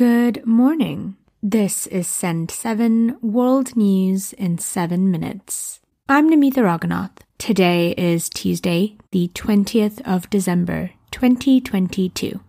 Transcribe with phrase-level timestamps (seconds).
[0.00, 1.18] Good morning.
[1.42, 5.80] This is Send 7 World News in 7 minutes.
[6.08, 7.18] I'm Namitha Raghunath.
[7.36, 12.40] Today is Tuesday, the 20th of December, 2022.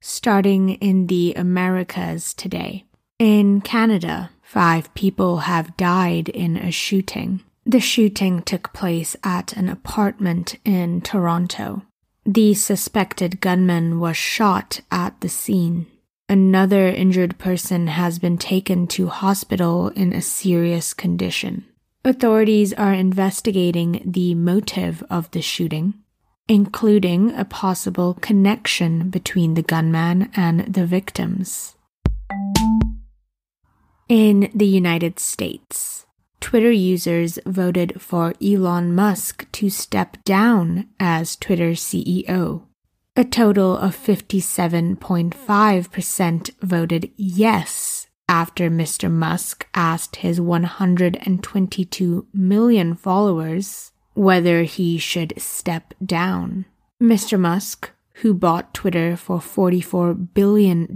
[0.00, 2.84] Starting in the Americas today.
[3.20, 7.44] In Canada, five people have died in a shooting.
[7.66, 11.82] The shooting took place at an apartment in Toronto.
[12.26, 15.86] The suspected gunman was shot at the scene.
[16.28, 21.64] Another injured person has been taken to hospital in a serious condition.
[22.04, 25.94] Authorities are investigating the motive of the shooting,
[26.48, 31.76] including a possible connection between the gunman and the victims.
[34.08, 36.03] In the United States,
[36.44, 42.64] Twitter users voted for Elon Musk to step down as Twitter CEO.
[43.16, 49.10] A total of 57.5% voted yes after Mr.
[49.10, 56.66] Musk asked his 122 million followers whether he should step down.
[57.02, 57.40] Mr.
[57.40, 60.94] Musk, who bought Twitter for $44 billion,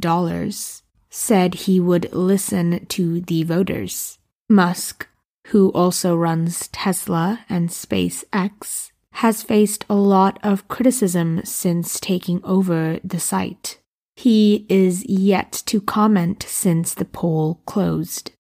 [1.09, 4.19] said he would listen to the voters.
[4.51, 5.07] Musk
[5.49, 13.01] who also runs Tesla and SpaceX, has faced a lot of criticism since taking over
[13.03, 13.79] the site.
[14.15, 18.33] He is yet to comment since the poll closed.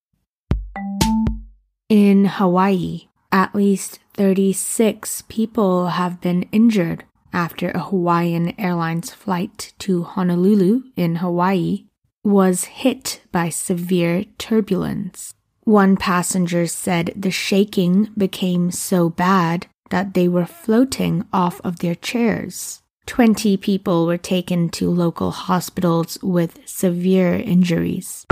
[1.88, 10.02] In Hawaii, at least 36 people have been injured after a Hawaiian Airlines flight to
[10.02, 11.86] Honolulu in Hawaii
[12.22, 15.34] was hit by severe turbulence.
[15.68, 21.94] One passenger said the shaking became so bad that they were floating off of their
[21.94, 22.80] chairs.
[23.04, 28.24] 20 people were taken to local hospitals with severe injuries.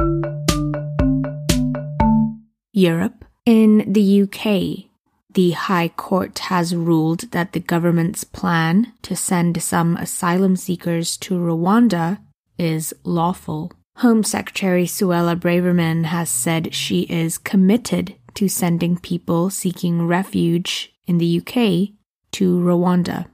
[2.72, 3.26] Europe.
[3.44, 4.88] In the UK,
[5.34, 11.34] the High Court has ruled that the government's plan to send some asylum seekers to
[11.34, 12.16] Rwanda
[12.56, 13.72] is lawful.
[14.00, 21.16] Home Secretary Suella Braverman has said she is committed to sending people seeking refuge in
[21.16, 21.94] the UK
[22.32, 23.24] to Rwanda.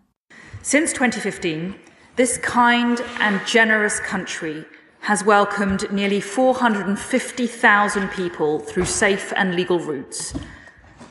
[0.63, 1.75] Since 2015,
[2.15, 4.65] this kind and generous country
[5.01, 10.33] has welcomed nearly 450,000 people through safe and legal routes.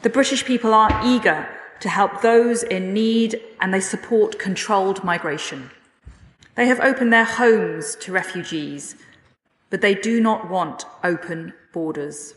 [0.01, 1.45] The British people are eager
[1.81, 5.71] to help those in need and they support controlled migration.
[6.55, 8.95] They have opened their homes to refugees
[9.71, 12.35] but they do not want open borders.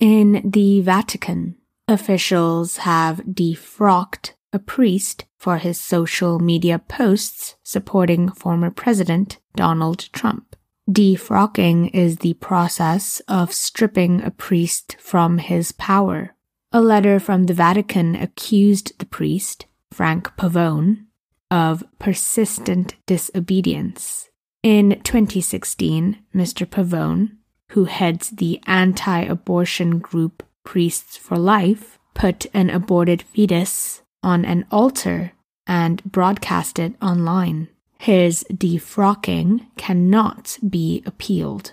[0.00, 8.70] In the Vatican, officials have defrocked a priest for his social media posts supporting former
[8.70, 10.56] President Donald Trump.
[10.90, 16.34] Defrocking is the process of stripping a priest from his power.
[16.72, 21.04] A letter from the Vatican accused the priest, Frank Pavone,
[21.50, 24.30] of persistent disobedience
[24.62, 26.66] in 2016, Mr.
[26.66, 27.36] Pavone,
[27.70, 34.64] who heads the anti abortion group Priests for Life, put an aborted fetus on an
[34.70, 35.32] altar
[35.66, 37.68] and broadcast it online.
[37.98, 41.72] His defrocking cannot be appealed.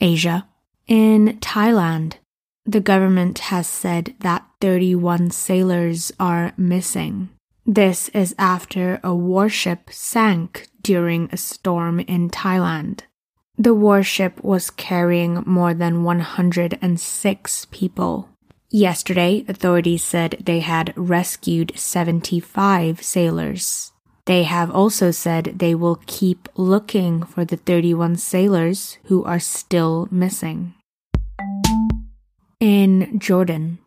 [0.00, 0.46] Asia.
[0.86, 2.14] In Thailand,
[2.64, 7.28] the government has said that 31 sailors are missing.
[7.70, 13.00] This is after a warship sank during a storm in Thailand.
[13.58, 18.30] The warship was carrying more than 106 people.
[18.70, 23.92] Yesterday, authorities said they had rescued 75 sailors.
[24.24, 30.08] They have also said they will keep looking for the 31 sailors who are still
[30.10, 30.72] missing.
[32.60, 33.78] In Jordan,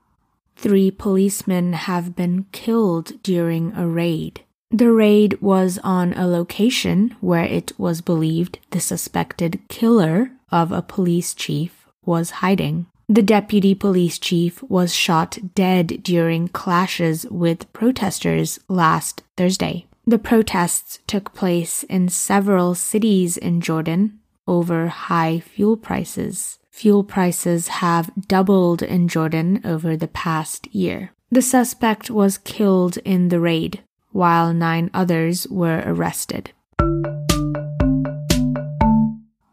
[0.61, 4.41] Three policemen have been killed during a raid.
[4.69, 10.83] The raid was on a location where it was believed the suspected killer of a
[10.83, 12.85] police chief was hiding.
[13.09, 19.87] The deputy police chief was shot dead during clashes with protesters last Thursday.
[20.05, 26.59] The protests took place in several cities in Jordan over high fuel prices.
[26.71, 31.11] Fuel prices have doubled in Jordan over the past year.
[31.29, 36.51] The suspect was killed in the raid, while nine others were arrested.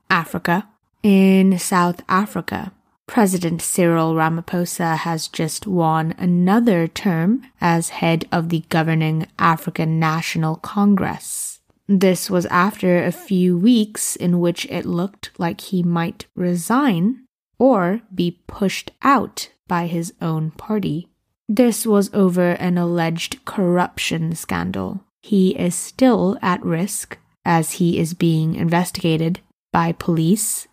[0.08, 0.68] Africa.
[1.02, 2.72] In South Africa,
[3.06, 10.56] President Cyril Ramaphosa has just won another term as head of the governing African National
[10.56, 11.57] Congress.
[11.88, 17.24] This was after a few weeks in which it looked like he might resign
[17.58, 21.08] or be pushed out by his own party.
[21.48, 25.02] This was over an alleged corruption scandal.
[25.22, 29.40] He is still at risk as he is being investigated
[29.72, 30.68] by police,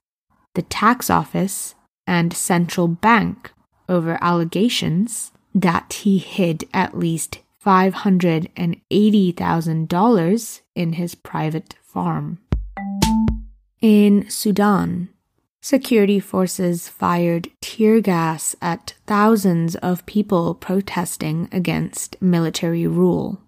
[0.53, 1.75] the tax office,
[2.05, 3.51] and central bank
[3.87, 12.37] over allegations that he hid at least $580,000 in his private farm.
[13.81, 15.09] In Sudan,
[15.61, 23.41] security forces fired tear gas at thousands of people protesting against military rule.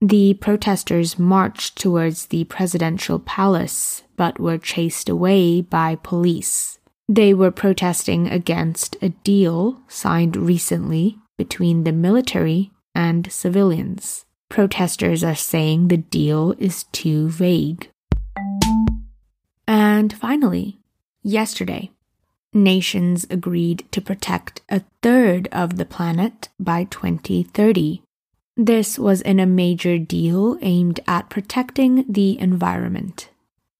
[0.00, 6.78] The protesters marched towards the presidential palace but were chased away by police.
[7.08, 14.24] They were protesting against a deal signed recently between the military and civilians.
[14.48, 17.88] Protesters are saying the deal is too vague.
[19.68, 20.80] And finally,
[21.22, 21.92] yesterday,
[22.52, 28.02] nations agreed to protect a third of the planet by 2030.
[28.56, 33.30] This was in a major deal aimed at protecting the environment.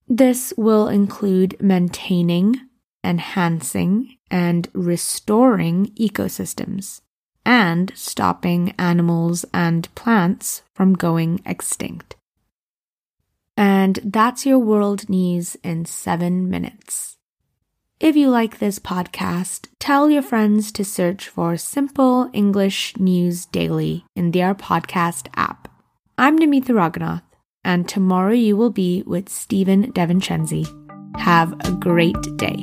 [0.06, 2.60] This will include maintaining,
[3.02, 7.00] enhancing, and restoring ecosystems,
[7.48, 12.14] and stopping animals and plants from going extinct.
[13.56, 17.16] And that's your world news in seven minutes.
[17.98, 24.04] If you like this podcast, tell your friends to search for Simple English News Daily
[24.14, 25.68] in their podcast app.
[26.18, 27.22] I'm Namita Raghunath,
[27.64, 30.66] and tomorrow you will be with Stephen DeVincenzi.
[31.18, 32.62] Have a great day.